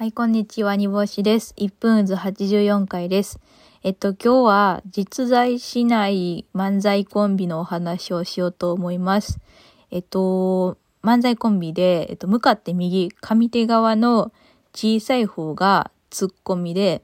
[0.00, 1.52] はい、こんにちは、煮干しです。
[1.58, 3.38] 1分図84回です。
[3.82, 9.40] えっと、今日は実在しない漫才コンビのお話をしようと思います。
[9.90, 14.32] えっと、漫才コンビで、えっと、向かって右、上手側の
[14.72, 17.02] 小さい方がツッコミで、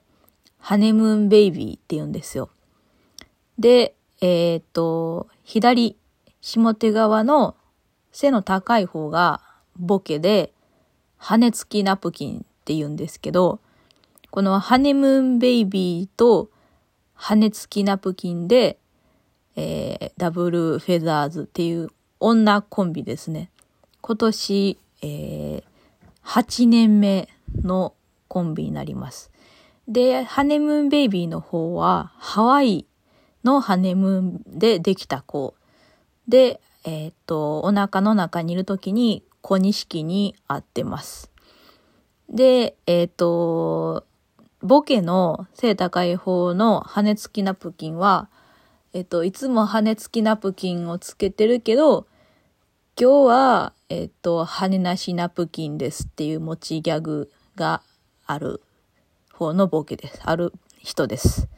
[0.57, 2.49] ハネムーンベイビーって言うんですよ。
[3.59, 5.99] で、えっと、左、
[6.41, 7.57] 下手側の
[8.11, 9.43] 背の高い方が
[9.77, 10.55] ボケで、
[11.19, 13.61] 羽付きナプキンって言うんですけど、
[14.33, 16.51] このハネムーンベイビーと
[17.15, 18.81] 羽付きナプキンで、
[19.55, 23.51] えー、ダブルフェザーズっていう女コンビですね。
[24.01, 25.63] 今年、えー、
[26.25, 27.29] 8年目
[27.63, 27.95] の
[28.27, 29.31] コンビになります。
[29.87, 32.85] で、ハネムーンベイビーの方はハワイ
[33.45, 35.55] のハネムーンでできた子
[36.27, 41.31] で、えっ、と、お腹の中にいる時に小錦に会ってます。
[42.29, 44.05] で、えっ、と、
[44.63, 48.29] ボケの背高い方の羽付きナプキンは、
[48.93, 52.07] えっ、と、いつも羽付きナプキンをつけてるけど、
[53.01, 57.83] 今日は、えっ、と、羽なしナプキンですっていう持ちギャグが
[58.27, 58.61] ある
[59.33, 60.21] 方のボケです。
[60.25, 61.49] ある人です。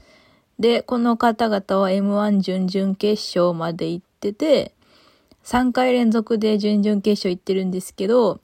[0.59, 4.75] で、この方々は M1 準々決勝まで行ってて、
[5.45, 8.41] 3回連続で準々決勝行ってるんですけど、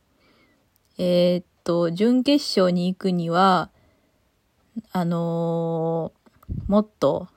[0.97, 3.71] えーと、準決勝に行くには、
[4.93, 6.25] あのー
[6.67, 7.29] もっと、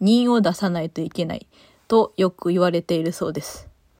[0.00, 1.46] 2を出さないといけない
[1.88, 3.71] とよく言われているそうです。